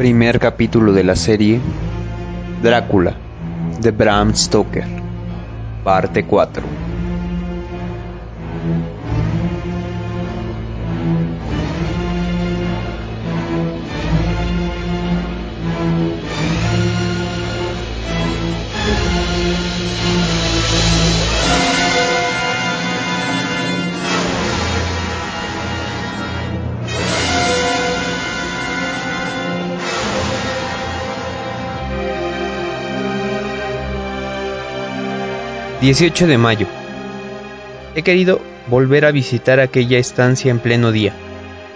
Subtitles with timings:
[0.00, 1.60] Primer capítulo de la serie
[2.62, 3.14] Drácula
[3.82, 4.86] de Bram Stoker,
[5.84, 6.89] parte 4.
[35.80, 36.66] 18 de mayo.
[37.94, 41.14] He querido volver a visitar aquella estancia en pleno día,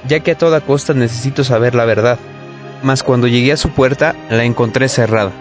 [0.06, 2.18] ya que a toda costa necesito saber la verdad,
[2.82, 5.32] mas cuando llegué a su puerta la encontré cerrada.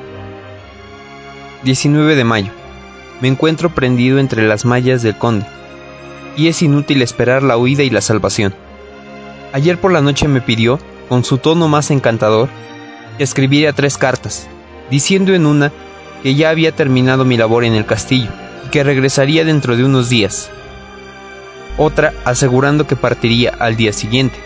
[1.63, 2.51] 19 de mayo.
[3.19, 5.45] Me encuentro prendido entre las mallas del conde,
[6.37, 8.55] y es inútil esperar la huida y la salvación.
[9.51, 12.47] Ayer por la noche me pidió, con su tono más encantador,
[13.17, 14.47] que escribiera tres cartas,
[14.89, 15.73] diciendo en una
[16.23, 18.29] que ya había terminado mi labor en el castillo,
[18.71, 20.49] que regresaría dentro de unos días.
[21.77, 24.39] Otra asegurando que partiría al día siguiente.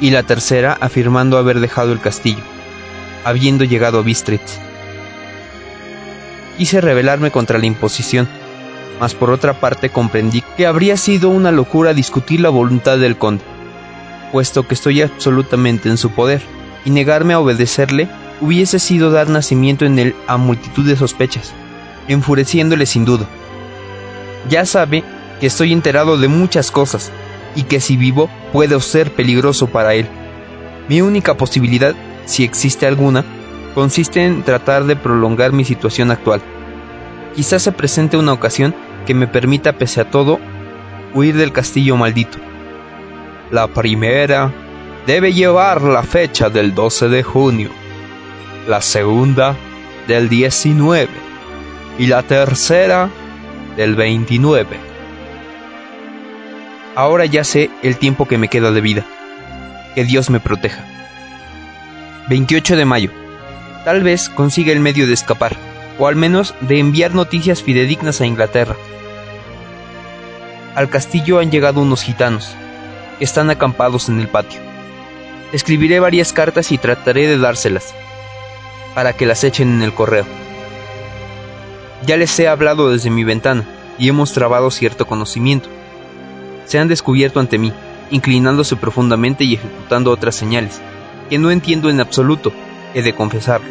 [0.00, 2.42] Y la tercera afirmando haber dejado el castillo,
[3.24, 4.58] habiendo llegado a Bistritz.
[6.58, 8.28] Quise rebelarme contra la imposición,
[9.00, 13.44] mas por otra parte comprendí que habría sido una locura discutir la voluntad del conde,
[14.32, 16.42] puesto que estoy absolutamente en su poder,
[16.84, 18.08] y negarme a obedecerle
[18.40, 21.52] hubiese sido dar nacimiento en él a multitud de sospechas,
[22.08, 23.26] enfureciéndole sin duda
[24.48, 25.02] ya sabe
[25.40, 27.10] que estoy enterado de muchas cosas
[27.54, 30.06] y que si vivo puedo ser peligroso para él.
[30.88, 31.94] Mi única posibilidad,
[32.26, 33.24] si existe alguna,
[33.74, 36.40] consiste en tratar de prolongar mi situación actual.
[37.34, 38.74] Quizás se presente una ocasión
[39.06, 40.38] que me permita, pese a todo,
[41.14, 42.38] huir del castillo maldito.
[43.50, 44.52] La primera
[45.06, 47.70] debe llevar la fecha del 12 de junio,
[48.66, 49.54] la segunda
[50.08, 51.25] del 19
[51.98, 53.08] y la tercera
[53.76, 54.76] del 29.
[56.94, 59.04] Ahora ya sé el tiempo que me queda de vida.
[59.94, 60.84] Que Dios me proteja.
[62.28, 63.10] 28 de mayo.
[63.84, 65.56] Tal vez consiga el medio de escapar,
[65.98, 68.76] o al menos de enviar noticias fidedignas a Inglaterra.
[70.74, 72.54] Al castillo han llegado unos gitanos,
[73.18, 74.60] que están acampados en el patio.
[75.52, 77.94] Escribiré varias cartas y trataré de dárselas,
[78.94, 80.26] para que las echen en el correo.
[82.06, 83.64] Ya les he hablado desde mi ventana
[83.98, 85.68] y hemos trabado cierto conocimiento.
[86.64, 87.72] Se han descubierto ante mí,
[88.12, 90.80] inclinándose profundamente y ejecutando otras señales,
[91.28, 92.52] que no entiendo en absoluto,
[92.94, 93.66] he de confesarlo.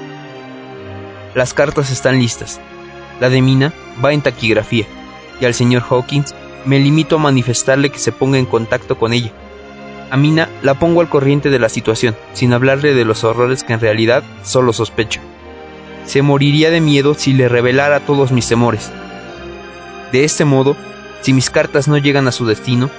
[1.34, 2.60] Las cartas están listas.
[3.22, 3.72] La de Mina
[4.04, 4.86] va en taquigrafía,
[5.40, 6.36] y al señor Hawkins
[6.66, 9.32] me limito a manifestarle que se ponga en contacto con ella.
[10.12, 13.72] A Mina la pongo al corriente de la situación, sin hablarle de los horrores que
[13.72, 15.22] en realidad solo sospecho
[16.06, 18.92] se moriría de miedo si le revelara todos mis temores.
[20.12, 20.76] De este modo,
[21.22, 22.90] si mis cartas no llegan a su destino,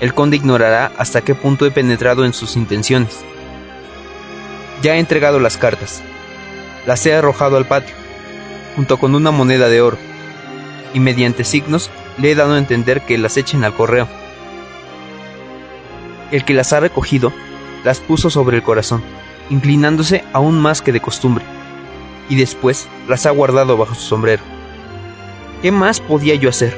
[0.00, 3.18] el conde ignorará hasta qué punto he penetrado en sus intenciones.
[4.82, 6.02] Ya he entregado las cartas.
[6.86, 7.94] Las he arrojado al patio,
[8.76, 9.98] junto con una moneda de oro,
[10.94, 14.08] y mediante signos le he dado a entender que las echen al correo.
[16.30, 17.32] El que las ha recogido
[17.84, 19.02] las puso sobre el corazón,
[19.50, 21.44] inclinándose aún más que de costumbre
[22.30, 24.42] y después las ha guardado bajo su sombrero.
[25.60, 26.74] ¿Qué más podía yo hacer?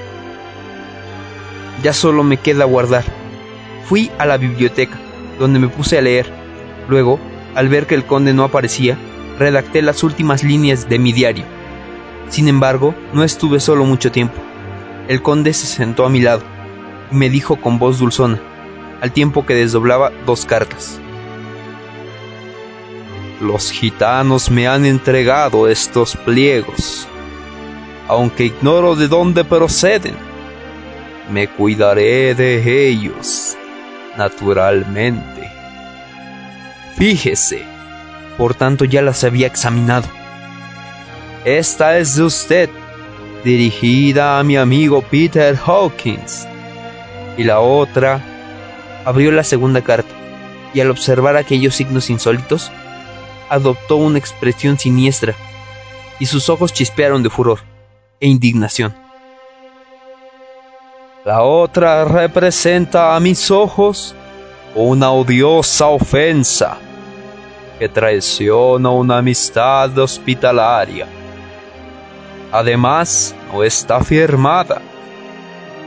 [1.85, 3.05] Ya solo me queda guardar.
[3.85, 4.99] Fui a la biblioteca,
[5.39, 6.27] donde me puse a leer.
[6.89, 7.21] Luego,
[7.55, 8.99] al ver que el conde no aparecía,
[9.39, 11.45] redacté las últimas líneas de mi diario.
[12.29, 14.41] Sin embargo, no estuve solo mucho tiempo.
[15.07, 16.43] El conde se sentó a mi lado
[17.11, 18.41] y me dijo con voz dulzona,
[19.01, 20.99] al tiempo que desdoblaba dos cartas.
[23.43, 27.09] Los gitanos me han entregado estos pliegos,
[28.07, 30.15] aunque ignoro de dónde proceden.
[31.29, 33.57] Me cuidaré de ellos,
[34.17, 35.51] naturalmente.
[36.95, 37.65] Fíjese,
[38.39, 40.07] por tanto ya las había examinado.
[41.45, 42.71] Esta es de usted,
[43.43, 46.47] dirigida a mi amigo Peter Hawkins.
[47.37, 48.23] Y la otra
[49.05, 50.15] abrió la segunda carta,
[50.73, 52.71] y al observar aquellos signos insólitos,
[53.53, 55.35] adoptó una expresión siniestra,
[56.19, 57.61] y sus ojos chispearon de furor
[58.19, 58.95] e indignación.
[61.27, 64.15] La otra representa a mis ojos
[64.75, 66.79] una odiosa ofensa
[67.79, 71.07] que traiciona una amistad hospitalaria.
[72.53, 74.81] Además, no está firmada,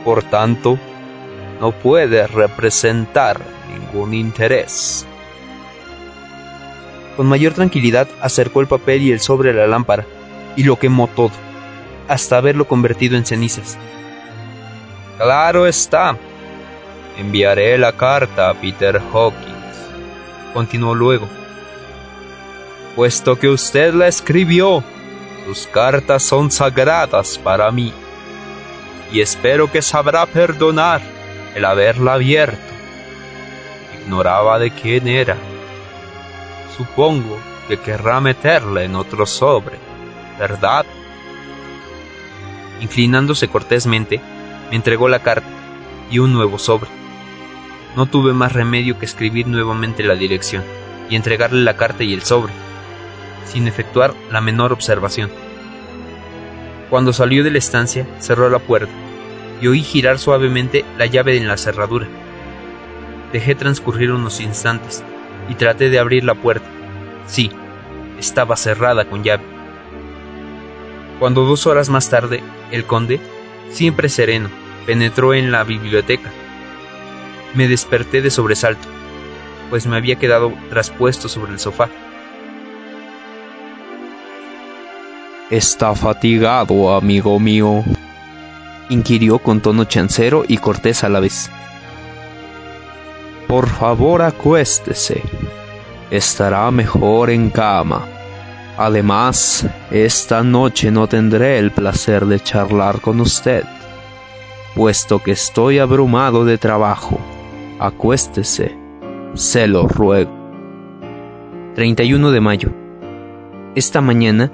[0.04, 0.78] por tanto,
[1.60, 5.04] no puede representar ningún interés.
[7.16, 10.04] Con mayor tranquilidad acercó el papel y el sobre a la lámpara,
[10.54, 11.32] y lo quemó todo,
[12.08, 13.78] hasta haberlo convertido en cenizas.
[15.18, 16.16] Claro está.
[17.16, 19.88] Enviaré la carta a Peter Hawkins,
[20.52, 21.26] continuó luego.
[22.94, 24.84] Puesto que usted la escribió,
[25.46, 27.92] sus cartas son sagradas para mí,
[29.10, 31.00] y espero que sabrá perdonar
[31.54, 32.58] el haberla abierto.
[34.02, 35.36] Ignoraba de quién era.
[36.76, 37.38] Supongo
[37.68, 39.78] que querrá meterla en otro sobre,
[40.38, 40.84] ¿verdad?
[42.80, 44.20] Inclinándose cortésmente,
[44.68, 45.48] me entregó la carta
[46.10, 46.90] y un nuevo sobre.
[47.96, 50.62] No tuve más remedio que escribir nuevamente la dirección
[51.08, 52.52] y entregarle la carta y el sobre,
[53.46, 55.30] sin efectuar la menor observación.
[56.90, 58.92] Cuando salió de la estancia, cerró la puerta
[59.62, 62.06] y oí girar suavemente la llave en la cerradura.
[63.32, 65.02] Dejé transcurrir unos instantes
[65.48, 66.66] y traté de abrir la puerta.
[67.26, 67.50] Sí,
[68.18, 69.44] estaba cerrada con llave.
[71.18, 73.20] Cuando dos horas más tarde, el conde,
[73.70, 74.50] siempre sereno,
[74.84, 76.30] penetró en la biblioteca.
[77.54, 78.86] Me desperté de sobresalto,
[79.70, 81.88] pues me había quedado traspuesto sobre el sofá.
[85.48, 87.84] Está fatigado, amigo mío,
[88.88, 91.50] inquirió con tono chancero y cortés a la vez.
[93.48, 95.22] Por favor, acuéstese.
[96.10, 98.06] Estará mejor en cama.
[98.76, 103.64] Además, esta noche no tendré el placer de charlar con usted,
[104.74, 107.18] puesto que estoy abrumado de trabajo.
[107.78, 108.76] Acuéstese,
[109.34, 110.32] se lo ruego.
[111.74, 112.70] 31 de mayo.
[113.74, 114.50] Esta mañana,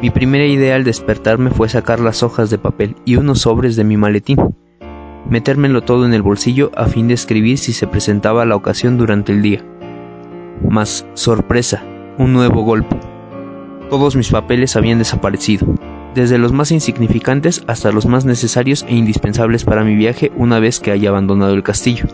[0.00, 3.84] mi primera idea al despertarme fue sacar las hojas de papel y unos sobres de
[3.84, 4.38] mi maletín,
[5.28, 9.32] metérmelo todo en el bolsillo a fin de escribir si se presentaba la ocasión durante
[9.32, 9.64] el día.
[10.68, 11.82] Mas, sorpresa,
[12.18, 12.96] un nuevo golpe
[13.90, 15.66] todos mis papeles habían desaparecido,
[16.14, 20.80] desde los más insignificantes hasta los más necesarios e indispensables para mi viaje una vez
[20.80, 22.06] que haya abandonado el castillo.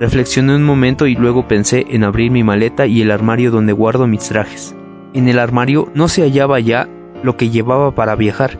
[0.00, 4.06] Reflexioné un momento y luego pensé en abrir mi maleta y el armario donde guardo
[4.06, 4.74] mis trajes.
[5.12, 6.88] En el armario no se hallaba ya
[7.22, 8.58] lo que llevaba para viajar,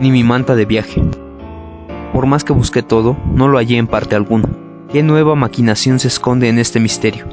[0.00, 1.00] ni mi manta de viaje.
[2.12, 4.48] Por más que busqué todo, no lo hallé en parte alguna.
[4.90, 7.26] ¿Qué nueva maquinación se esconde en este misterio?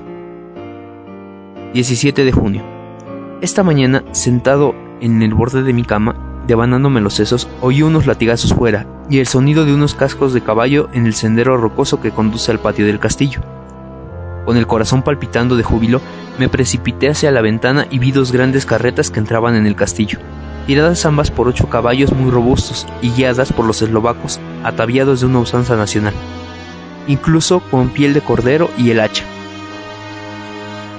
[1.73, 2.61] 17 de junio.
[3.41, 8.53] Esta mañana, sentado en el borde de mi cama, devanándome los sesos, oí unos latigazos
[8.53, 12.51] fuera y el sonido de unos cascos de caballo en el sendero rocoso que conduce
[12.51, 13.39] al patio del castillo.
[14.45, 16.01] Con el corazón palpitando de júbilo,
[16.37, 20.19] me precipité hacia la ventana y vi dos grandes carretas que entraban en el castillo,
[20.65, 25.39] tiradas ambas por ocho caballos muy robustos y guiadas por los eslovacos, ataviados de una
[25.39, 26.13] usanza nacional,
[27.07, 29.23] incluso con piel de cordero y el hacha.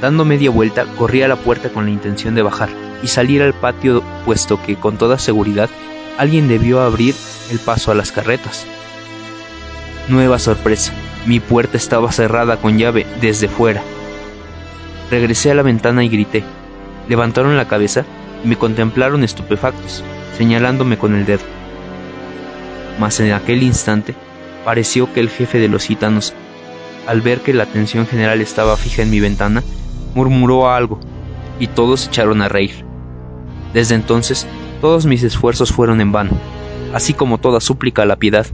[0.01, 2.69] Dando media vuelta, corrí a la puerta con la intención de bajar
[3.03, 5.71] y salir al patio, puesto que, con toda seguridad,
[6.19, 7.15] alguien debió abrir
[7.51, 8.67] el paso a las carretas.
[10.09, 10.93] Nueva sorpresa.
[11.25, 13.83] Mi puerta estaba cerrada con llave desde fuera.
[15.11, 16.45] Regresé a la ventana y grité.
[17.09, 18.05] Levantaron la cabeza
[18.47, 20.05] me contemplaron estupefactos,
[20.39, 21.43] señalándome con el dedo.
[22.99, 24.15] Mas en aquel instante
[24.65, 26.33] pareció que el jefe de los gitanos,
[27.07, 29.62] al ver que la atención general estaba fija en mi ventana,
[30.15, 31.00] murmuró algo,
[31.59, 32.85] y todos echaron a reír.
[33.75, 34.47] Desde entonces,
[34.81, 36.33] todos mis esfuerzos fueron en vano,
[36.95, 38.47] así como toda súplica a la piedad.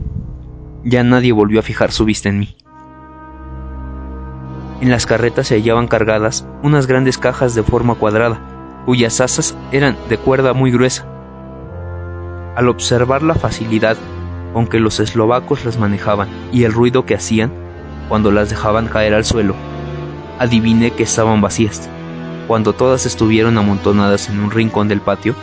[0.83, 2.55] Ya nadie volvió a fijar su vista en mí.
[4.81, 8.52] En las carretas se hallaban cargadas unas grandes cajas de forma cuadrada,
[8.85, 11.05] cuyas asas eran de cuerda muy gruesa.
[12.55, 13.97] Al observar la facilidad
[14.53, 17.51] con que los eslovacos las manejaban y el ruido que hacían
[18.09, 19.55] cuando las dejaban caer al suelo,
[20.39, 21.89] adiviné que estaban vacías.
[22.47, 25.35] Cuando todas estuvieron amontonadas en un rincón del patio,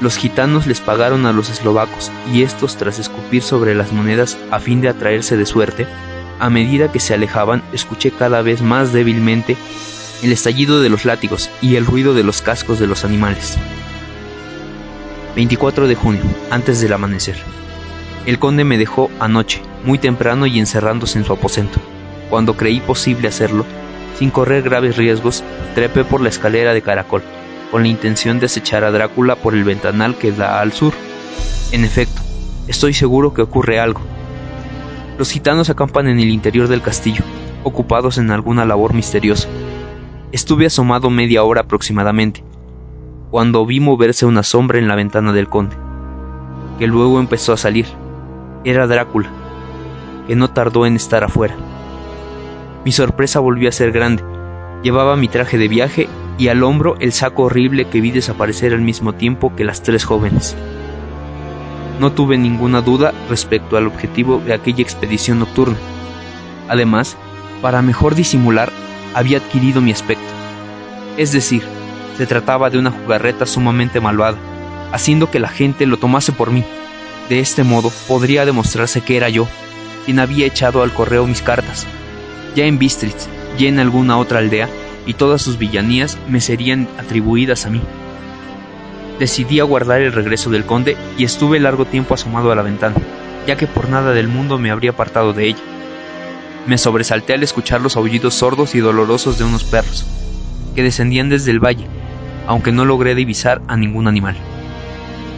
[0.00, 4.60] los gitanos les pagaron a los eslovacos y estos, tras escupir sobre las monedas a
[4.60, 5.86] fin de atraerse de suerte,
[6.38, 9.56] a medida que se alejaban, escuché cada vez más débilmente
[10.22, 13.56] el estallido de los látigos y el ruido de los cascos de los animales.
[15.36, 17.36] 24 de junio, antes del amanecer.
[18.26, 21.78] El conde me dejó anoche, muy temprano y encerrándose en su aposento.
[22.30, 23.64] Cuando creí posible hacerlo,
[24.18, 25.44] sin correr graves riesgos,
[25.74, 27.22] trepé por la escalera de caracol,
[27.70, 30.92] con la intención de acechar a Drácula por el ventanal que da al sur.
[31.70, 32.20] En efecto,
[32.66, 34.00] estoy seguro que ocurre algo.
[35.18, 37.22] Los gitanos acampan en el interior del castillo,
[37.62, 39.48] ocupados en alguna labor misteriosa.
[40.30, 42.44] Estuve asomado media hora aproximadamente,
[43.30, 45.74] cuando vi moverse una sombra en la ventana del conde,
[46.78, 47.86] que luego empezó a salir.
[48.62, 49.30] Era Drácula,
[50.26, 51.56] que no tardó en estar afuera.
[52.84, 54.22] Mi sorpresa volvió a ser grande.
[54.82, 58.82] Llevaba mi traje de viaje y al hombro el saco horrible que vi desaparecer al
[58.82, 60.54] mismo tiempo que las tres jóvenes.
[62.00, 65.78] No tuve ninguna duda respecto al objetivo de aquella expedición nocturna.
[66.68, 67.16] Además,
[67.62, 68.70] para mejor disimular,
[69.14, 70.24] había adquirido mi aspecto.
[71.16, 71.62] Es decir,
[72.16, 74.38] se trataba de una jugarreta sumamente malvada,
[74.92, 76.64] haciendo que la gente lo tomase por mí.
[77.28, 79.46] De este modo podría demostrarse que era yo,
[80.04, 81.86] quien había echado al correo mis cartas.
[82.54, 84.68] Ya en Bistritz, ya en alguna otra aldea,
[85.06, 87.80] y todas sus villanías me serían atribuidas a mí.
[89.18, 92.96] Decidí aguardar el regreso del conde y estuve largo tiempo asomado a la ventana,
[93.46, 95.60] ya que por nada del mundo me habría apartado de ella.
[96.66, 100.06] Me sobresalté al escuchar los aullidos sordos y dolorosos de unos perros,
[100.74, 101.86] que descendían desde el valle,
[102.46, 104.36] aunque no logré divisar a ningún animal.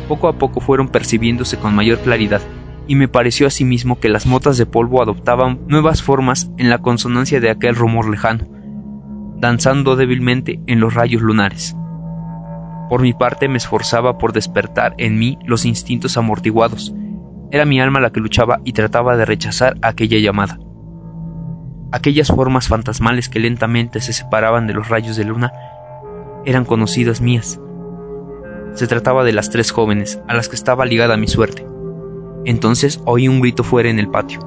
[0.09, 2.41] Poco a poco fueron percibiéndose con mayor claridad,
[2.87, 7.41] y me pareció asimismo que las motas de polvo adoptaban nuevas formas en la consonancia
[7.41, 8.49] de aquel rumor lejano,
[9.39, 11.77] danzando débilmente en los rayos lunares.
[12.89, 16.93] Por mi parte me esforzaba por despertar en mí los instintos amortiguados.
[17.53, 20.59] Era mi alma la que luchaba y trataba de rechazar aquella llamada.
[21.93, 25.53] Aquellas formas fantasmales que lentamente se separaban de los rayos de luna
[26.45, 27.61] eran conocidas mías.
[28.75, 31.67] Se trataba de las tres jóvenes a las que estaba ligada mi suerte.
[32.45, 34.39] Entonces oí un grito fuera en el patio,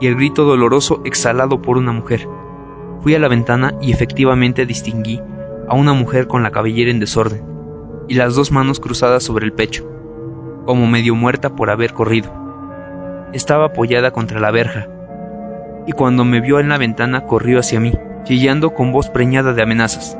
[0.00, 2.26] y el grito doloroso exhalado por una mujer.
[3.02, 5.20] Fui a la ventana y efectivamente distinguí
[5.68, 7.44] a una mujer con la cabellera en desorden,
[8.08, 9.86] y las dos manos cruzadas sobre el pecho,
[10.64, 12.32] como medio muerta por haber corrido.
[13.34, 14.88] Estaba apoyada contra la verja,
[15.86, 17.92] y cuando me vio en la ventana corrió hacia mí,
[18.24, 20.18] chillando con voz preñada de amenazas.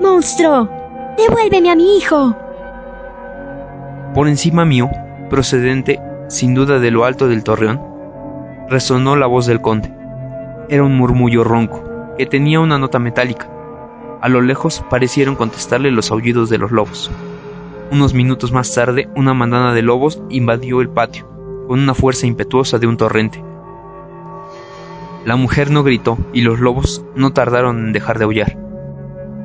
[0.00, 0.68] ¡Monstruo!
[1.16, 2.36] ¡Devuélveme a mi hijo!
[4.14, 4.90] Por encima mío,
[5.30, 7.80] procedente sin duda de lo alto del torreón,
[8.68, 9.92] resonó la voz del conde.
[10.68, 11.82] Era un murmullo ronco,
[12.16, 13.48] que tenía una nota metálica,
[14.22, 17.10] a lo lejos parecieron contestarle los aullidos de los lobos.
[17.90, 21.28] Unos minutos más tarde, una manada de lobos invadió el patio,
[21.66, 23.42] con una fuerza impetuosa de un torrente.
[25.24, 28.58] La mujer no gritó y los lobos no tardaron en dejar de aullar.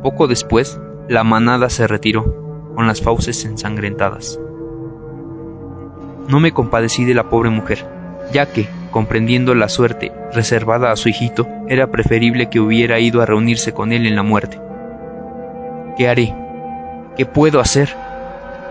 [0.02, 4.40] Poco después, la manada se retiró, con las fauces ensangrentadas.
[6.28, 7.88] No me compadecí de la pobre mujer,
[8.34, 13.28] ya que, comprendiendo la suerte reservada a su hijito, era preferible que hubiera ido a
[13.28, 14.60] reunirse con él en la muerte.
[15.96, 16.36] ¿Qué haré?
[17.16, 17.90] ¿Qué puedo hacer?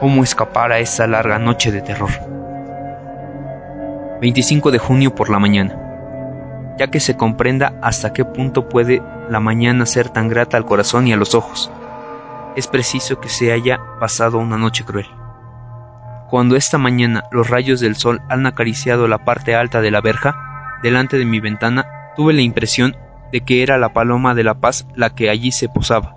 [0.01, 2.11] ¿Cómo escapar a esa larga noche de terror?
[4.21, 5.86] 25 de junio por la mañana.
[6.79, 11.07] Ya que se comprenda hasta qué punto puede la mañana ser tan grata al corazón
[11.07, 11.71] y a los ojos,
[12.57, 15.07] es preciso que se haya pasado una noche cruel.
[16.29, 20.35] Cuando esta mañana los rayos del sol han acariciado la parte alta de la verja,
[20.83, 22.97] delante de mi ventana, tuve la impresión
[23.31, 26.17] de que era la paloma de la paz la que allí se posaba.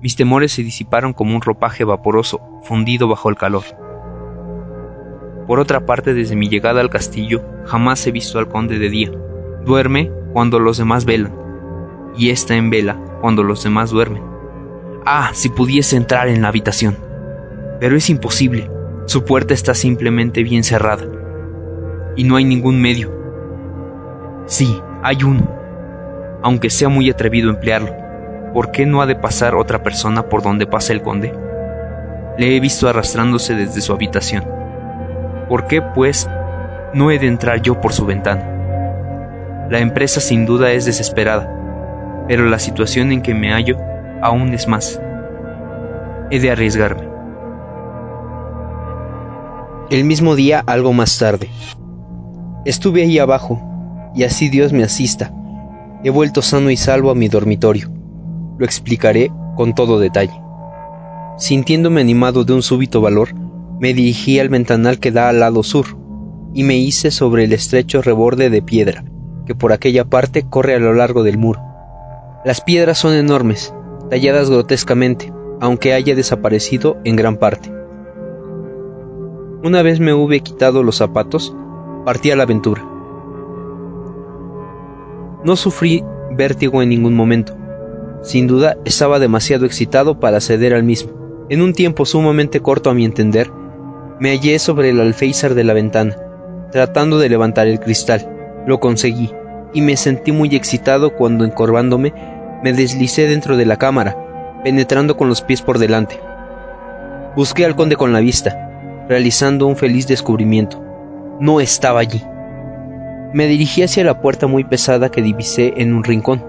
[0.00, 3.64] Mis temores se disiparon como un ropaje vaporoso fundido bajo el calor.
[5.46, 9.10] Por otra parte, desde mi llegada al castillo, jamás he visto al conde de día.
[9.64, 11.34] Duerme cuando los demás velan,
[12.16, 14.22] y está en vela cuando los demás duermen.
[15.04, 16.96] Ah, si pudiese entrar en la habitación.
[17.78, 18.70] Pero es imposible.
[19.06, 21.04] Su puerta está simplemente bien cerrada.
[22.16, 23.12] Y no hay ningún medio.
[24.46, 25.48] Sí, hay uno.
[26.42, 28.06] Aunque sea muy atrevido emplearlo
[28.56, 31.30] ¿por qué no ha de pasar otra persona por donde pasa el conde?
[32.38, 34.55] Le he visto arrastrándose desde su habitación.
[35.48, 36.28] ¿Por qué, pues,
[36.92, 39.66] no he de entrar yo por su ventana?
[39.70, 43.78] La empresa sin duda es desesperada, pero la situación en que me hallo
[44.22, 45.00] aún es más.
[46.30, 47.08] He de arriesgarme.
[49.90, 51.48] El mismo día, algo más tarde.
[52.64, 53.62] Estuve ahí abajo,
[54.14, 55.32] y así Dios me asista.
[56.02, 57.88] He vuelto sano y salvo a mi dormitorio.
[58.58, 60.40] Lo explicaré con todo detalle.
[61.38, 63.28] Sintiéndome animado de un súbito valor,
[63.80, 65.86] me dirigí al ventanal que da al lado sur,
[66.54, 69.04] y me hice sobre el estrecho reborde de piedra,
[69.44, 71.60] que por aquella parte corre a lo largo del muro.
[72.44, 73.74] Las piedras son enormes,
[74.08, 77.72] talladas grotescamente, aunque haya desaparecido en gran parte.
[79.62, 81.54] Una vez me hube quitado los zapatos,
[82.04, 82.82] partí a la aventura.
[85.44, 87.56] No sufrí vértigo en ningún momento,
[88.22, 91.12] sin duda estaba demasiado excitado para ceder al mismo.
[91.48, 93.50] En un tiempo sumamente corto a mi entender,
[94.18, 96.16] me hallé sobre el alféizar de la ventana,
[96.72, 98.28] tratando de levantar el cristal.
[98.66, 99.30] Lo conseguí,
[99.74, 102.14] y me sentí muy excitado cuando encorvándome
[102.62, 104.16] me deslicé dentro de la cámara,
[104.64, 106.18] penetrando con los pies por delante.
[107.36, 110.82] Busqué al conde con la vista, realizando un feliz descubrimiento.
[111.38, 112.22] No estaba allí.
[113.34, 116.42] Me dirigí hacia la puerta muy pesada que divisé en un rincón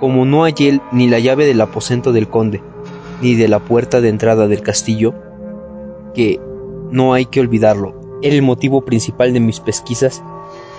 [0.00, 2.62] Como no hallé ni la llave del aposento del conde,
[3.22, 5.14] ni de la puerta de entrada del castillo,
[6.12, 6.40] que,
[6.90, 10.22] no hay que olvidarlo, era el motivo principal de mis pesquisas,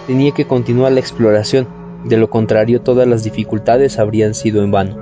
[0.08, 1.68] tenía que continuar la exploración,
[2.06, 4.98] de lo contrario todas las dificultades habrían sido en vano.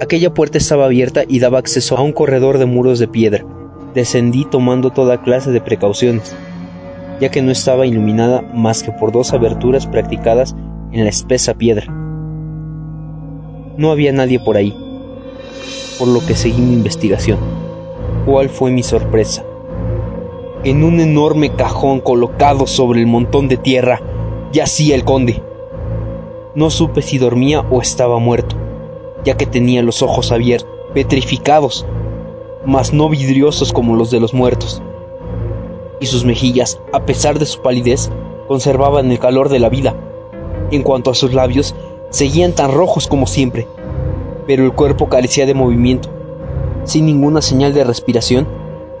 [0.00, 3.46] Aquella puerta estaba abierta y daba acceso a un corredor de muros de piedra.
[3.94, 6.36] Descendí tomando toda clase de precauciones,
[7.18, 10.54] ya que no estaba iluminada más que por dos aberturas practicadas
[10.92, 11.86] en la espesa piedra.
[13.78, 14.76] No había nadie por ahí,
[15.98, 17.65] por lo que seguí mi investigación.
[18.26, 19.44] ¿Cuál fue mi sorpresa?
[20.64, 24.02] En un enorme cajón colocado sobre el montón de tierra
[24.50, 25.44] yacía el conde.
[26.56, 28.56] No supe si dormía o estaba muerto,
[29.22, 31.86] ya que tenía los ojos abiertos, petrificados,
[32.64, 34.82] mas no vidriosos como los de los muertos.
[36.00, 38.10] Y sus mejillas, a pesar de su palidez,
[38.48, 39.94] conservaban el calor de la vida.
[40.72, 41.76] En cuanto a sus labios,
[42.10, 43.68] seguían tan rojos como siempre,
[44.48, 46.15] pero el cuerpo carecía de movimiento.
[46.86, 48.46] Sin ninguna señal de respiración,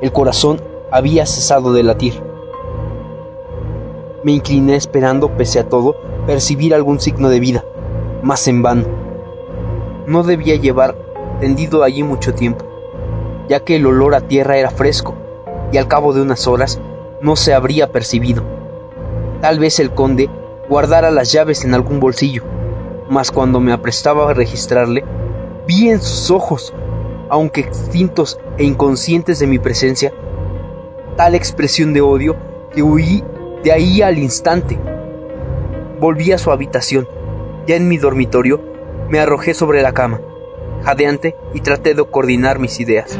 [0.00, 2.20] el corazón había cesado de latir.
[4.24, 5.94] Me incliné esperando, pese a todo,
[6.26, 7.64] percibir algún signo de vida,
[8.22, 8.86] mas en vano.
[10.08, 10.96] No debía llevar
[11.38, 12.64] tendido allí mucho tiempo,
[13.48, 15.14] ya que el olor a tierra era fresco,
[15.70, 16.80] y al cabo de unas horas
[17.20, 18.42] no se habría percibido.
[19.40, 20.28] Tal vez el conde
[20.68, 22.42] guardara las llaves en algún bolsillo,
[23.08, 25.04] mas cuando me aprestaba a registrarle,
[25.68, 26.74] vi en sus ojos,
[27.28, 30.12] aunque extintos e inconscientes de mi presencia,
[31.16, 32.36] tal expresión de odio
[32.72, 33.24] que huí
[33.64, 34.78] de ahí al instante.
[35.98, 37.08] Volví a su habitación.
[37.66, 38.60] Ya en mi dormitorio,
[39.08, 40.20] me arrojé sobre la cama,
[40.84, 43.18] jadeante, y traté de coordinar mis ideas.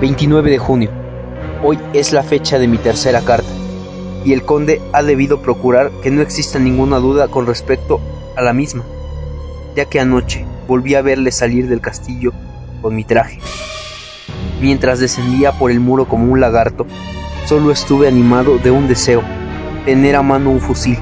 [0.00, 0.90] 29 de junio.
[1.64, 3.48] Hoy es la fecha de mi tercera carta,
[4.24, 8.00] y el conde ha debido procurar que no exista ninguna duda con respecto
[8.36, 8.84] a la misma,
[9.74, 12.32] ya que anoche volví a verle salir del castillo
[12.84, 13.38] con mi traje.
[14.60, 16.86] Mientras descendía por el muro como un lagarto,
[17.46, 19.22] solo estuve animado de un deseo,
[19.86, 20.98] tener a mano un fusil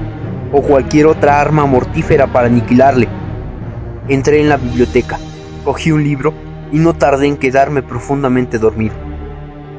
[0.53, 3.09] o cualquier otra arma mortífera para aniquilarle.
[4.07, 5.19] Entré en la biblioteca,
[5.65, 6.33] cogí un libro
[6.71, 8.95] y no tardé en quedarme profundamente dormido.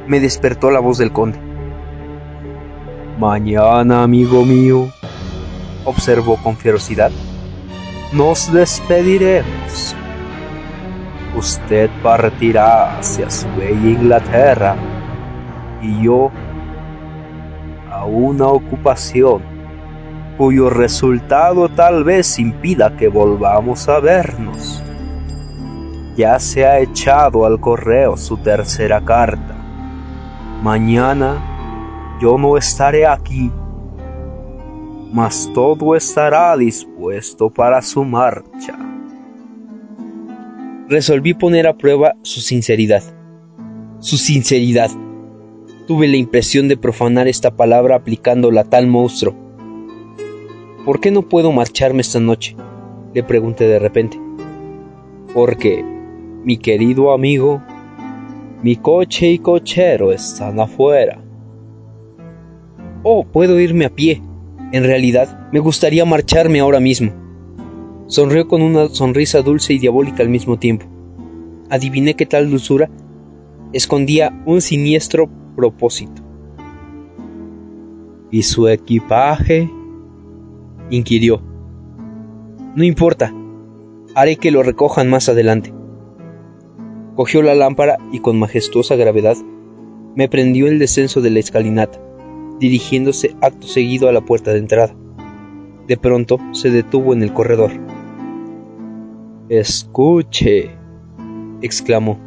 [0.06, 1.40] Me despertó la voz del conde.
[3.18, 4.90] Mañana, amigo mío,
[5.86, 7.12] observó con ferocidad,
[8.12, 9.96] nos despediremos.
[11.44, 14.78] Usted partirá hacia su bella Inglaterra
[15.82, 16.32] y yo
[17.92, 19.42] a una ocupación
[20.38, 24.82] cuyo resultado tal vez impida que volvamos a vernos.
[26.16, 29.54] Ya se ha echado al correo su tercera carta.
[30.62, 33.52] Mañana yo no estaré aquí,
[35.12, 38.93] mas todo estará dispuesto para su marcha.
[40.94, 43.02] Resolví poner a prueba su sinceridad.
[43.98, 44.92] Su sinceridad.
[45.88, 49.34] Tuve la impresión de profanar esta palabra aplicándola a tal monstruo.
[50.86, 52.56] ¿Por qué no puedo marcharme esta noche?
[53.12, 54.22] le pregunté de repente.
[55.34, 55.84] Porque,
[56.44, 57.60] mi querido amigo,
[58.62, 61.20] mi coche y cochero están afuera.
[63.02, 64.22] Oh, puedo irme a pie.
[64.72, 67.23] En realidad, me gustaría marcharme ahora mismo.
[68.14, 70.86] Sonrió con una sonrisa dulce y diabólica al mismo tiempo.
[71.72, 72.92] Adiviné que tal dulzura
[73.72, 76.22] escondía un siniestro propósito.
[78.30, 79.68] ¿Y su equipaje?
[80.92, 81.42] inquirió.
[82.76, 83.34] No importa,
[84.14, 85.74] haré que lo recojan más adelante.
[87.16, 89.38] Cogió la lámpara y con majestuosa gravedad
[90.16, 92.00] me prendió el descenso de la escalinata,
[92.60, 94.96] dirigiéndose acto seguido a la puerta de entrada.
[95.88, 97.72] De pronto se detuvo en el corredor.
[99.56, 100.72] Escuche,
[101.62, 102.18] exclamó.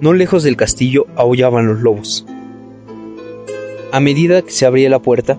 [0.00, 2.26] No lejos del castillo aullaban los lobos.
[3.92, 5.38] A medida que se abría la puerta,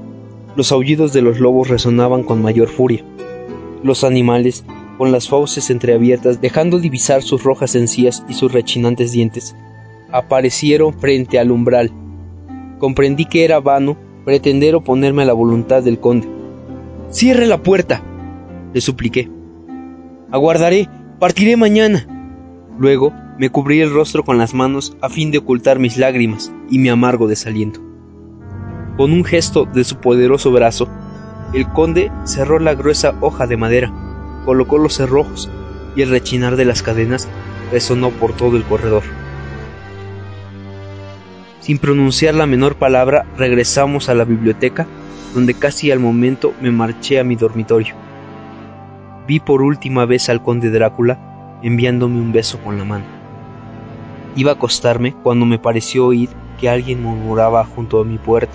[0.56, 3.04] los aullidos de los lobos resonaban con mayor furia.
[3.84, 4.63] Los animales,
[4.98, 9.54] con las fauces entreabiertas, dejando divisar sus rojas encías y sus rechinantes dientes,
[10.13, 11.91] aparecieron frente al umbral.
[12.80, 16.30] Comprendí que era vano pretender oponerme a la voluntad del conde.
[17.10, 18.02] Cierre la puerta,
[18.74, 19.42] le supliqué.
[20.34, 22.08] Aguardaré, partiré mañana.
[22.80, 26.80] Luego me cubrí el rostro con las manos a fin de ocultar mis lágrimas y
[26.80, 27.80] mi amargo desaliento.
[28.98, 30.89] Con un gesto de su poderoso brazo,
[31.54, 33.93] el conde cerró la gruesa hoja de madera,
[34.43, 35.52] colocó los cerrojos
[35.96, 37.30] y el rechinar de las cadenas
[37.72, 39.04] resonó por todo el corredor.
[41.60, 44.88] Sin pronunciar la menor palabra, regresamos a la biblioteca
[45.36, 47.93] donde casi al momento me marché a mi dormitorio.
[49.27, 53.05] Vi por última vez al conde Drácula enviándome un beso con la mano.
[54.36, 58.53] Iba a acostarme cuando me pareció oír que alguien murmuraba junto a mi puerta.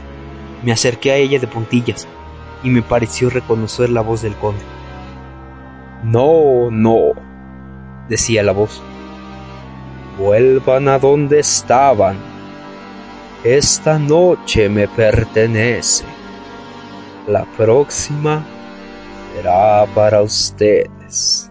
[0.62, 2.06] Me acerqué a ella de puntillas
[2.62, 4.62] y me pareció reconocer la voz del conde.
[6.02, 7.12] No, no,
[8.08, 8.82] decía la voz.
[10.18, 12.16] Vuelvan a donde estaban.
[13.44, 16.04] Esta noche me pertenece.
[17.26, 18.44] La próxima
[19.38, 21.50] será para ustedes.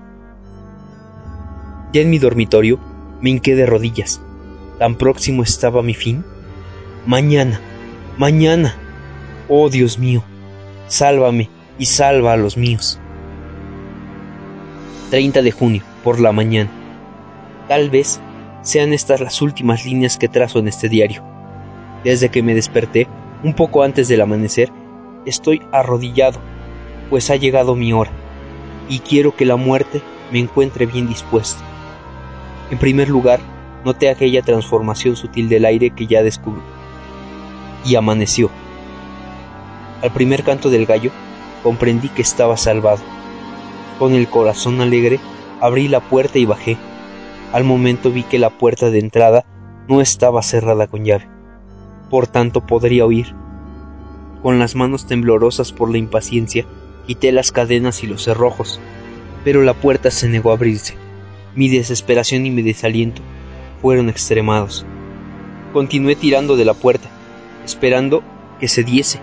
[1.94, 2.80] Ya en mi dormitorio
[3.22, 4.22] me hinqué de rodillas.
[4.78, 6.26] Tan próximo estaba mi fin.
[7.06, 7.62] Mañana,
[8.18, 8.76] mañana.
[9.48, 10.22] Oh Dios mío,
[10.88, 13.00] sálvame y salva a los míos.
[15.10, 16.70] 30 de junio, por la mañana.
[17.70, 18.20] Tal vez
[18.64, 21.24] sean estas las últimas líneas que trazo en este diario.
[22.04, 23.08] Desde que me desperté,
[23.44, 24.70] un poco antes del amanecer,
[25.26, 26.42] estoy arrodillado,
[27.10, 28.12] pues ha llegado mi hora,
[28.90, 31.62] y quiero que la muerte me encuentre bien dispuesto.
[32.70, 33.40] En primer lugar,
[33.86, 36.62] noté aquella transformación sutil del aire que ya descubrí.
[37.86, 38.50] Y amaneció.
[40.02, 41.12] Al primer canto del gallo,
[41.64, 43.02] comprendí que estaba salvado.
[44.00, 45.20] Con el corazón alegre,
[45.62, 46.78] abrí la puerta y bajé.
[47.54, 49.46] Al momento vi que la puerta de entrada
[49.88, 51.28] no estaba cerrada con llave.
[52.10, 53.34] Por tanto podría oír.
[54.44, 56.66] Con las manos temblorosas por la impaciencia,
[57.08, 58.80] quité las cadenas y los cerrojos,
[59.44, 60.96] pero la puerta se negó a abrirse.
[61.56, 63.22] Mi desesperación y mi desaliento
[63.82, 64.86] fueron extremados.
[65.72, 67.10] Continué tirando de la puerta,
[67.66, 68.24] esperando
[68.60, 69.20] que se diese.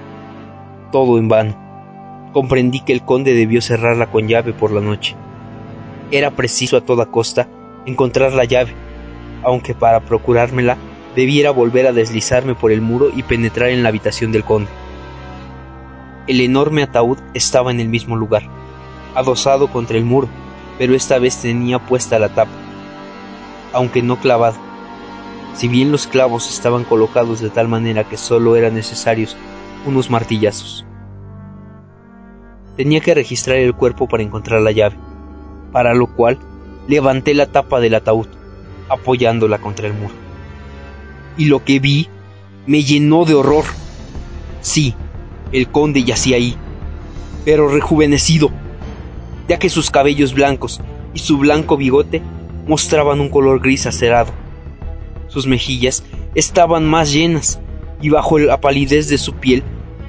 [0.91, 2.31] Todo en vano.
[2.33, 5.15] Comprendí que el conde debió cerrarla con llave por la noche.
[6.11, 7.49] Era preciso a toda costa
[7.87, 8.73] encontrar la llave,
[9.43, 10.79] aunque para procurármela
[11.15, 14.71] debiera volver a deslizarme por el muro y penetrar en la habitación del conde.
[16.27, 18.45] El enorme ataúd estaba en el mismo lugar,
[19.15, 20.29] adosado contra el muro,
[20.79, 22.53] pero esta vez tenía puesta la tapa,
[23.75, 24.57] aunque no clavado.
[25.55, 29.37] Si bien los clavos estaban colocados de tal manera que solo eran necesarios
[29.87, 30.87] unos martillazos.
[32.77, 34.97] Tenía que registrar el cuerpo para encontrar la llave,
[35.73, 36.39] para lo cual
[36.89, 38.29] levanté la tapa del ataúd,
[38.89, 40.15] apoyándola contra el muro.
[41.37, 42.09] Y lo que vi
[42.67, 43.65] me llenó de horror.
[44.61, 44.95] Sí,
[45.53, 46.57] el conde yacía ahí,
[47.45, 48.51] pero rejuvenecido
[49.49, 50.81] ya que sus cabellos blancos
[51.13, 52.23] y su blanco bigote
[52.67, 54.33] mostraban un color gris acerado.
[55.29, 56.03] Sus mejillas
[56.35, 57.61] estaban más llenas
[58.01, 59.63] y bajo la palidez de su piel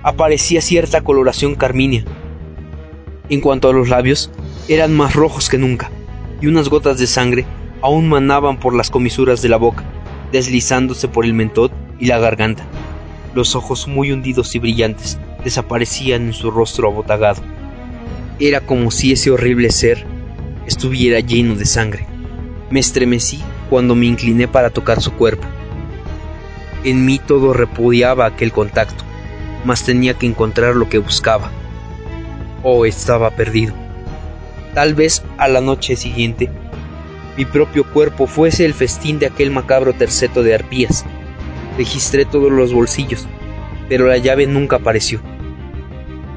[0.04, 2.04] aparecía cierta coloración carmínea.
[3.30, 4.32] En cuanto a los labios,
[4.68, 5.90] eran más rojos que nunca,
[6.42, 7.46] y unas gotas de sangre
[7.82, 9.84] aún manaban por las comisuras de la boca,
[10.32, 12.66] deslizándose por el mentón y la garganta.
[13.34, 17.42] Los ojos muy hundidos y brillantes desaparecían en su rostro abotagado.
[18.38, 20.06] Era como si ese horrible ser
[20.68, 22.06] estuviera lleno de sangre.
[22.70, 25.48] Me estremecí cuando me incliné para tocar su cuerpo.
[26.84, 29.06] En mí todo repudiaba aquel contacto,
[29.64, 31.50] mas tenía que encontrar lo que buscaba.
[32.62, 33.74] Oh, estaba perdido.
[34.74, 36.50] Tal vez a la noche siguiente
[37.38, 41.06] mi propio cuerpo fuese el festín de aquel macabro terceto de arpías.
[41.78, 43.28] Registré todos los bolsillos,
[43.90, 45.20] pero la llave nunca apareció.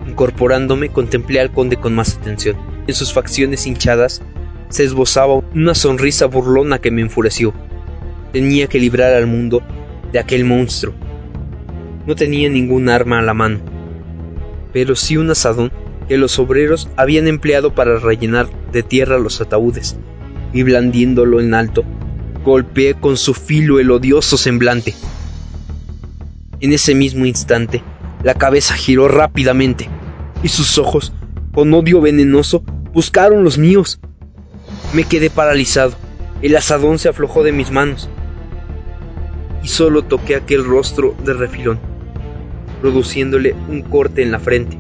[0.09, 2.57] Incorporándome, contemplé al conde con más atención.
[2.87, 4.23] En sus facciones hinchadas
[4.71, 7.53] se esbozaba una sonrisa burlona que me enfureció.
[8.33, 9.63] Tenía que librar al mundo
[10.11, 10.95] de aquel monstruo.
[12.07, 13.61] No tenía ningún arma a la mano,
[14.73, 15.71] pero sí un asadón
[16.09, 19.97] que los obreros habían empleado para rellenar de tierra los ataúdes,
[20.55, 21.85] y blandiéndolo en alto,
[22.45, 24.95] golpeé con su filo el odioso semblante.
[26.61, 27.83] En ese mismo instante,
[28.23, 29.89] la cabeza giró rápidamente
[30.43, 31.13] y sus ojos,
[31.53, 34.01] con odio venenoso, buscaron los míos.
[34.93, 35.95] Me quedé paralizado.
[36.43, 38.09] El asadón se aflojó de mis manos
[39.63, 41.81] y solo toqué aquel rostro de refilón,
[42.81, 44.79] produciéndole un corte en la frente.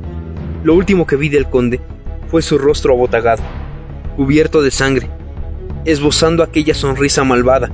[0.62, 1.81] Lo último que vi del conde
[2.29, 3.42] fue su rostro abotagado,
[4.16, 5.11] cubierto de sangre,
[5.85, 7.70] esbozando aquella sonrisa malvada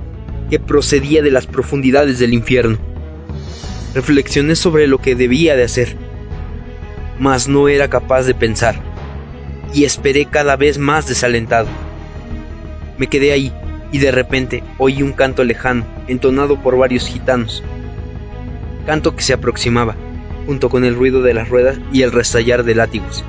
[0.49, 2.79] que procedía de las profundidades del infierno.
[3.95, 5.97] Reflexioné sobre lo que debía de hacer
[7.19, 8.77] mas no era capaz de pensar,
[9.73, 11.69] y esperé cada vez más desalentado.
[12.99, 13.53] Me quedé ahí,
[13.93, 17.63] y de repente oí un canto lejano, entonado por varios gitanos.
[18.87, 19.97] Canto que se aproximaba,
[20.47, 23.25] junto con el ruido de las ruedas y el restallar de látigos.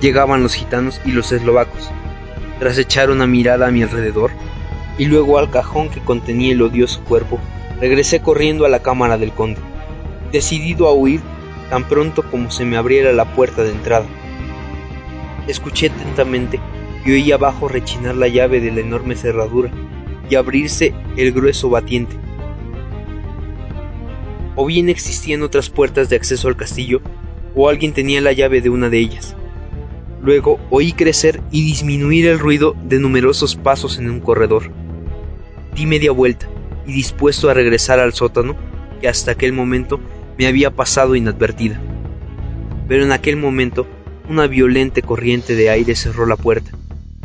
[0.00, 1.90] Llegaban los gitanos y los eslovacos.
[2.58, 4.30] Tras echar una mirada a mi alrededor,
[4.98, 7.38] y luego al cajón que contenía el odioso cuerpo,
[7.80, 9.60] regresé corriendo a la cámara del conde,
[10.32, 11.20] decidido a huir
[11.70, 14.06] tan pronto como se me abriera la puerta de entrada.
[15.46, 16.60] Escuché atentamente
[17.04, 19.70] y oí abajo rechinar la llave de la enorme cerradura
[20.28, 22.16] y abrirse el grueso batiente.
[24.56, 27.00] O bien existían otras puertas de acceso al castillo,
[27.54, 29.36] o alguien tenía la llave de una de ellas.
[30.22, 34.70] Luego oí crecer y disminuir el ruido de numerosos pasos en un corredor.
[35.74, 36.48] Di media vuelta
[36.86, 38.56] y dispuesto a regresar al sótano,
[39.00, 40.00] que hasta aquel momento
[40.38, 41.80] me había pasado inadvertida.
[42.88, 43.86] Pero en aquel momento
[44.28, 46.70] una violenta corriente de aire cerró la puerta,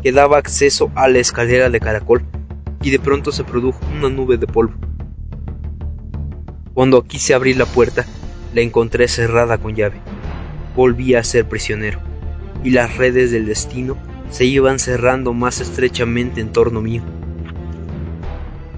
[0.02, 2.24] que daba acceso a la escalera de caracol,
[2.82, 4.74] y de pronto se produjo una nube de polvo.
[6.74, 8.06] Cuando quise abrir la puerta,
[8.54, 10.00] la encontré cerrada con llave.
[10.74, 12.00] Volví a ser prisionero
[12.64, 13.96] y las redes del destino
[14.30, 17.02] se iban cerrando más estrechamente en torno mío.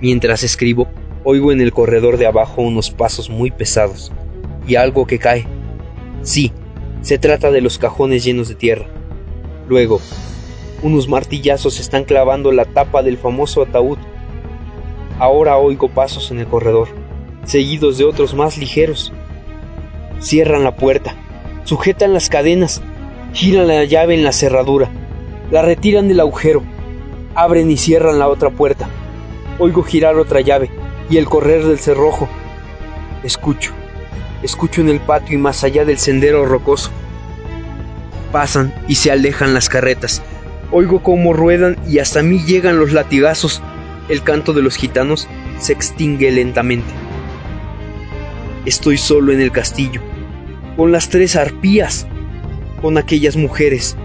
[0.01, 0.89] Mientras escribo,
[1.23, 4.13] oigo en el corredor de abajo unos pasos muy pesados
[4.67, 5.47] y algo que cae.
[6.23, 6.53] Sí,
[7.03, 8.87] se trata de los cajones llenos de tierra.
[9.69, 10.01] Luego,
[10.83, 13.99] unos martillazos están clavando la tapa del famoso ataúd.
[15.19, 16.89] Ahora oigo pasos en el corredor,
[17.45, 19.13] seguidos de otros más ligeros.
[20.21, 21.17] Cierran la puerta,
[21.65, 22.83] sujetan las cadenas
[23.35, 24.89] Giran la llave en la cerradura,
[25.51, 26.63] la retiran del agujero,
[27.35, 28.89] abren y cierran la otra puerta.
[29.59, 30.71] Oigo girar otra llave
[31.09, 32.29] y el correr del cerrojo.
[33.23, 33.73] Escucho,
[34.43, 36.90] escucho en el patio y más allá del sendero rocoso.
[38.33, 40.23] Pasan y se alejan las carretas.
[40.73, 43.62] Oigo cómo ruedan y hasta mí llegan los latigazos.
[44.09, 46.93] El canto de los gitanos se extingue lentamente.
[48.67, 50.01] Estoy solo en el castillo,
[50.77, 52.07] con las tres arpías
[52.85, 53.97] con aquellas mujeres.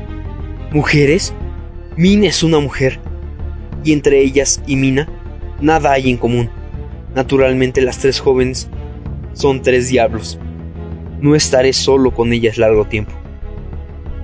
[0.72, 1.34] ¿Mujeres?
[1.98, 2.98] Mina es una mujer.
[3.84, 5.10] Y entre ellas y Mina,
[5.62, 6.50] nada hay en común.
[7.16, 8.70] Naturalmente las tres jóvenes
[9.34, 10.40] son tres diablos.
[11.22, 13.12] No estaré solo con ellas largo tiempo.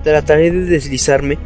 [0.02, 1.38] Trataré de deslizarme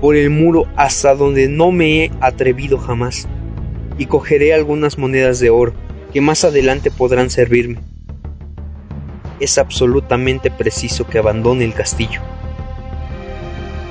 [0.00, 3.26] por el muro hasta donde no me he atrevido jamás,
[3.98, 5.72] y cogeré algunas monedas de oro
[6.12, 7.80] que más adelante podrán servirme.
[9.40, 12.20] Es absolutamente preciso que abandone el castillo.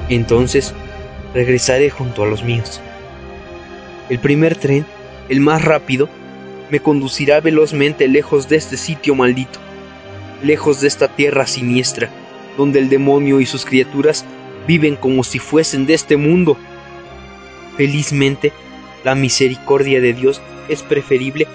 [0.10, 0.74] Entonces
[1.34, 2.82] regresaré junto a los míos.
[4.10, 4.86] El primer tren,
[5.30, 6.10] el más rápido,
[6.70, 9.60] me conducirá velozmente lejos de este sitio maldito,
[10.42, 12.10] lejos de esta tierra siniestra,
[12.58, 14.26] donde el demonio y sus criaturas
[14.68, 16.58] viven como si fuesen de este mundo.
[17.78, 18.52] Felizmente,
[19.04, 21.48] la misericordia de Dios es preferible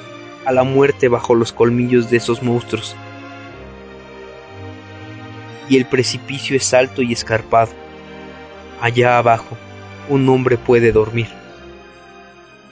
[0.45, 2.97] a la muerte bajo los colmillos de esos monstruos.
[5.69, 7.73] Y el precipicio es alto y escarpado
[8.81, 9.57] allá abajo,
[10.09, 11.29] un hombre puede dormir,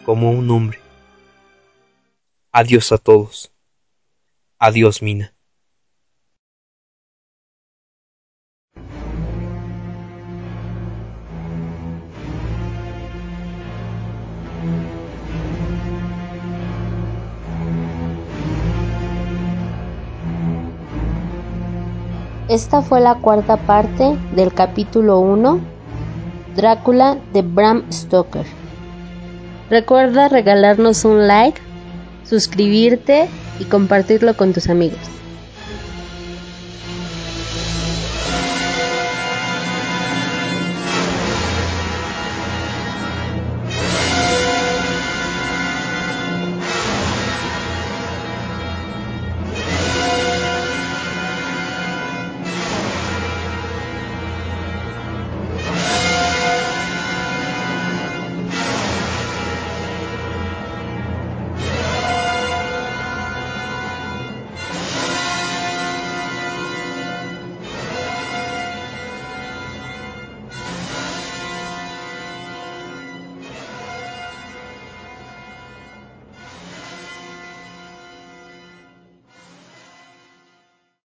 [0.04, 0.85] como un hombre.
[2.58, 3.52] Adiós a todos.
[4.58, 5.34] Adiós, Mina.
[22.48, 25.60] Esta fue la cuarta parte del capítulo 1
[26.56, 28.46] Drácula de Bram Stoker.
[29.68, 31.65] Recuerda regalarnos un like,
[32.28, 34.98] suscribirte y compartirlo con tus amigos.